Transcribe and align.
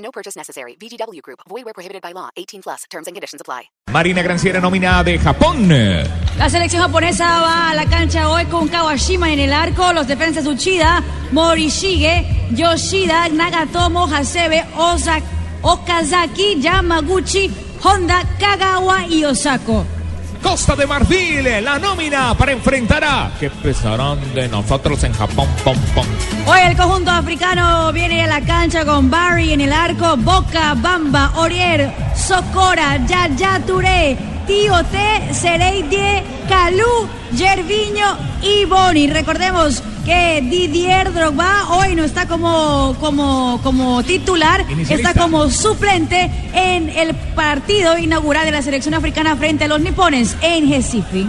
No 0.00 0.10
purchase 0.10 0.36
necessary. 0.36 0.76
VGW 0.80 1.20
Group. 1.22 1.40
Void 1.48 1.64
where 1.64 1.74
prohibited 1.74 2.02
by 2.02 2.12
law. 2.12 2.30
18 2.36 2.62
plus. 2.62 2.84
Terms 2.90 3.06
and 3.06 3.14
conditions 3.14 3.40
apply. 3.40 3.70
Marina 3.92 4.22
Granciera 4.22 4.60
nómina 4.60 5.02
de 5.04 5.18
Japón. 5.18 5.68
La 6.38 6.48
selección 6.48 6.82
japonesa 6.82 7.40
va 7.40 7.70
a 7.70 7.74
la 7.74 7.86
cancha 7.86 8.28
hoy 8.30 8.44
con 8.46 8.68
Kawashima 8.68 9.32
en 9.32 9.40
el 9.40 9.52
arco, 9.52 9.92
los 9.92 10.06
defensas 10.06 10.46
Uchida, 10.46 11.02
Morishige, 11.32 12.24
Yoshida, 12.52 13.28
Nagatomo, 13.28 14.04
Hasebe, 14.06 14.64
Ozak, 14.76 15.22
Okazaki, 15.62 16.60
Yamaguchi, 16.60 17.50
Honda, 17.82 18.22
Kagawa 18.38 19.06
y 19.06 19.24
Osako. 19.24 19.84
Costa 20.42 20.74
de 20.74 20.86
Marfil, 20.86 21.62
la 21.62 21.78
nómina 21.78 22.34
para 22.34 22.52
enfrentar 22.52 23.04
a... 23.04 23.30
¿Qué 23.38 23.50
pensarán 23.50 24.18
de 24.34 24.48
nosotros 24.48 25.02
en 25.04 25.12
Japón? 25.12 25.48
Pom, 25.64 25.76
pom. 25.94 26.06
Hoy 26.46 26.60
el 26.66 26.76
conjunto 26.76 27.10
africano 27.10 27.92
viene 27.92 28.24
a 28.24 28.26
la 28.26 28.40
cancha 28.40 28.84
con 28.84 29.10
Barry 29.10 29.52
en 29.52 29.60
el 29.60 29.72
arco, 29.72 30.16
Boca, 30.16 30.74
Bamba, 30.76 31.32
Orier, 31.36 31.92
Socora, 32.14 32.96
Yaya 33.06 33.60
Touré, 33.66 34.16
Tío 34.46 34.82
T, 34.84 35.34
Sereidie, 35.34 36.24
Calú, 36.70 37.08
Gerviño 37.36 38.16
y 38.42 38.64
Boni. 38.64 39.08
Recordemos 39.08 39.82
que 40.04 40.40
Didier 40.40 41.12
Drogba 41.12 41.66
hoy 41.70 41.96
no 41.96 42.04
está 42.04 42.28
como, 42.28 42.94
como, 43.00 43.58
como 43.64 44.04
titular, 44.04 44.60
Inicialista. 44.70 45.10
está 45.10 45.20
como 45.20 45.50
suplente 45.50 46.30
en 46.54 46.88
el 46.90 47.16
partido 47.34 47.98
inaugural 47.98 48.44
de 48.44 48.52
la 48.52 48.62
selección 48.62 48.94
africana 48.94 49.34
frente 49.34 49.64
a 49.64 49.68
los 49.68 49.80
nipones 49.80 50.36
en 50.42 50.70
Recife. 50.70 51.26